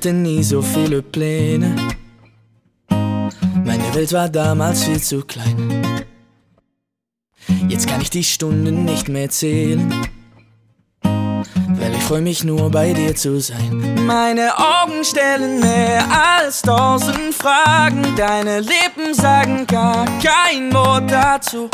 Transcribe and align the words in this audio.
hatte 0.00 0.14
nie 0.14 0.42
so 0.42 0.62
viele 0.62 1.02
Pläne. 1.02 1.76
Meine 2.88 3.94
Welt 3.94 4.14
war 4.14 4.30
damals 4.30 4.84
viel 4.84 4.98
zu 4.98 5.20
klein. 5.20 6.06
Jetzt 7.68 7.86
kann 7.86 8.00
ich 8.00 8.08
die 8.08 8.24
Stunden 8.24 8.86
nicht 8.86 9.10
mehr 9.10 9.28
zählen. 9.28 9.92
Freu 12.10 12.22
mich 12.22 12.42
nur 12.42 12.68
bei 12.72 12.92
dir 12.92 13.14
zu 13.14 13.40
sein. 13.40 14.04
Meine 14.04 14.50
Augen 14.58 15.04
stellen 15.04 15.60
mehr 15.60 16.02
als 16.10 16.60
tausend 16.60 17.32
Fragen. 17.32 18.02
Deine 18.16 18.58
Lippen 18.58 19.14
sagen 19.14 19.64
gar 19.68 20.06
kein 20.20 20.74
Wort 20.74 21.08
dazu. 21.08 21.70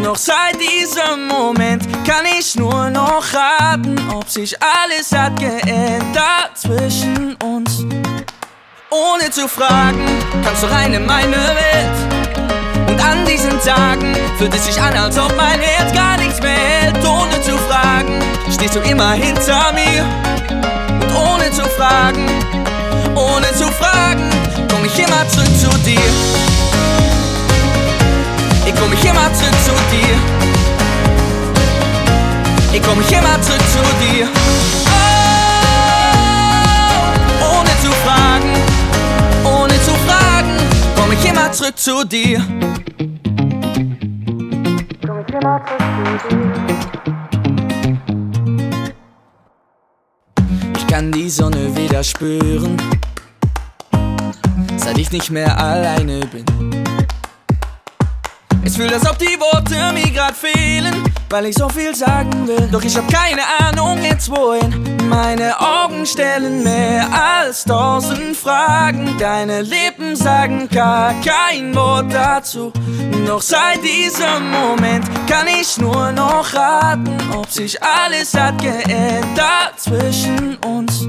Noch 0.00 0.14
seit 0.14 0.54
diesem 0.60 1.26
Moment 1.26 1.82
kann 2.06 2.24
ich 2.38 2.54
nur 2.54 2.88
noch 2.90 3.24
raten, 3.34 3.96
ob 4.14 4.28
sich 4.28 4.56
alles 4.62 5.10
hat 5.10 5.36
geändert 5.40 6.52
zwischen 6.54 7.34
uns. 7.42 7.84
Ohne 8.90 9.28
zu 9.32 9.48
fragen, 9.48 10.06
kannst 10.44 10.62
du 10.62 10.68
rein 10.68 10.94
in 10.94 11.04
meine 11.04 11.32
Welt. 11.32 12.19
Diesen 13.32 13.60
Tagen 13.60 14.16
fühlt 14.38 14.52
es 14.54 14.66
sich 14.66 14.80
an, 14.82 14.92
als 14.96 15.16
ob 15.16 15.32
mein 15.36 15.60
Herz 15.60 15.92
gar 15.94 16.16
nichts 16.16 16.40
mehr 16.42 16.50
hält. 16.50 16.96
Ohne 17.06 17.40
zu 17.42 17.56
fragen, 17.68 18.20
stehst 18.52 18.74
du 18.74 18.80
immer 18.80 19.12
hinter 19.12 19.72
mir. 19.72 20.04
Und 20.90 21.14
ohne 21.14 21.48
zu 21.52 21.62
fragen, 21.78 22.26
ohne 23.14 23.46
zu 23.54 23.68
fragen, 23.68 24.28
komm 24.68 24.84
ich 24.84 24.98
immer 24.98 25.28
zurück 25.28 25.46
zu 25.60 25.68
dir. 25.84 26.00
Ich 28.66 28.74
komm 28.74 28.92
ich 28.92 29.04
immer 29.04 29.32
zurück 29.32 29.54
zu 29.64 29.74
dir. 29.92 30.18
Ich 32.72 32.82
komm 32.82 33.00
ich 33.00 33.12
immer 33.12 33.40
zurück 33.42 33.62
zu 33.70 33.78
dir. 34.04 34.26
Oh, 37.42 37.58
ohne 37.58 37.70
zu 37.80 37.92
fragen, 38.04 38.52
ohne 39.44 39.74
zu 39.84 39.92
fragen, 40.08 40.56
komm 40.96 41.12
ich 41.12 41.24
immer 41.24 41.52
zurück 41.52 41.78
zu 41.78 42.04
dir. 42.04 42.44
Ich 50.76 50.86
kann 50.86 51.10
die 51.12 51.30
Sonne 51.30 51.74
wieder 51.74 52.04
spüren, 52.04 52.76
seit 54.76 54.98
ich 54.98 55.10
nicht 55.10 55.30
mehr 55.30 55.58
alleine 55.58 56.20
bin. 56.26 56.44
Es 58.62 58.76
fühlt, 58.76 58.92
als 58.92 59.08
ob 59.08 59.18
die 59.18 59.40
Worte 59.40 59.76
mir 59.94 60.10
grad 60.10 60.36
fehlen, 60.36 60.92
weil 61.30 61.46
ich 61.46 61.54
so 61.56 61.70
viel 61.70 61.94
sagen 61.94 62.46
will. 62.46 62.68
Doch 62.70 62.84
ich 62.84 62.94
hab 62.94 63.08
keine 63.10 63.40
Ahnung 63.60 63.98
jetzt 64.02 64.30
wohin. 64.30 64.98
Meine 65.08 65.58
Augen 65.58 66.04
stellen 66.04 66.62
mehr 66.62 67.06
als 67.10 67.64
tausend 67.64 68.36
Fragen. 68.36 69.16
Deine 69.18 69.62
Lippen 69.62 70.16
sagen 70.16 70.68
gar 70.68 71.14
kein 71.22 71.74
Wort 71.74 72.12
dazu. 72.12 72.70
Doch 73.30 73.42
seit 73.42 73.80
diesem 73.84 74.50
Moment 74.50 75.04
kann 75.28 75.46
ich 75.46 75.78
nur 75.78 76.10
noch 76.10 76.52
raten, 76.52 77.16
ob 77.32 77.48
sich 77.48 77.80
alles 77.80 78.34
hat 78.34 78.60
geändert 78.60 79.74
zwischen 79.76 80.56
uns. 80.66 81.06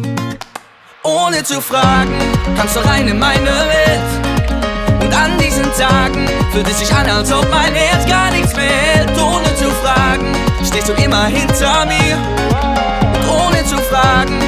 Ohne 1.02 1.44
zu 1.44 1.60
fragen, 1.60 2.14
kannst 2.56 2.76
du 2.76 2.80
rein 2.82 3.08
in 3.08 3.18
meine 3.18 3.50
Welt. 3.50 5.02
Und 5.02 5.12
an 5.12 5.36
diesen 5.40 5.66
Tagen 5.74 6.28
fühlt 6.52 6.70
es 6.70 6.78
sich 6.78 6.94
an, 6.94 7.10
als 7.10 7.32
ob 7.32 7.50
mein 7.50 7.74
Herz 7.74 8.08
gar 8.08 8.30
nichts 8.30 8.56
mehr. 8.56 9.08
Ohne 9.20 9.56
zu 9.56 9.72
fragen, 9.84 10.32
stehst 10.64 10.90
du 10.90 10.94
immer 11.04 11.26
hinter 11.26 11.88
mir. 11.88 12.18
Und 13.16 13.30
ohne 13.32 13.66
zu 13.66 13.78
fragen, 13.78 14.40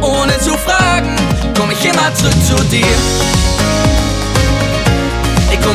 ohne 0.00 0.38
zu 0.38 0.56
fragen, 0.58 1.16
komm 1.58 1.72
ich 1.72 1.84
immer 1.84 2.14
zurück 2.14 2.40
zu 2.46 2.54
dir. 2.66 3.53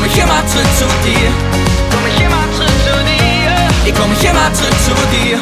Ich 0.02 0.06
komm 0.06 0.12
ich 0.14 0.22
immer 0.22 0.46
zurück 0.46 0.66
zu 0.78 0.86
dir. 1.04 1.30
Komm 1.90 2.06
ich 2.08 2.20
immer 2.20 2.44
zurück 2.56 2.70
zu 2.86 3.04
dir. 3.04 3.52
Ich 3.84 3.94
komm 3.94 4.12
ich 4.12 4.24
immer 4.24 4.52
zurück 4.54 4.74
zu 4.82 4.94
dir. 5.14 5.38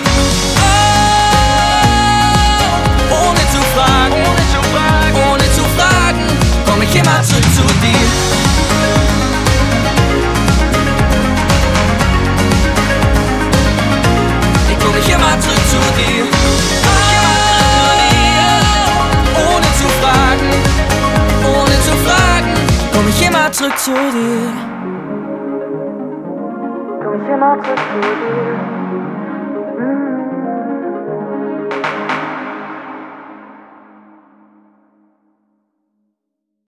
Oh, 3.09 3.29
ohne 3.29 3.39
zu 3.53 3.61
fragen, 3.77 4.15
ohne 4.15 4.45
zu 4.51 4.61
fragen, 4.75 5.17
ohne 5.31 5.47
zu 5.53 5.63
fragen, 5.79 6.27
komm 6.67 6.83
ich 6.83 6.93
immer 6.93 7.23
zurück 7.23 7.45
zu 7.55 7.63
dir. 7.63 8.09
komm 14.81 14.97
ich 14.99 15.09
immer 15.09 15.41
zurück 15.41 15.65
zu 15.71 15.79
dir. 16.03 16.98
Komm 27.03 27.15
ich 27.21 27.29
immer 27.29 27.61
zurück 27.61 27.83
zu 27.91 27.99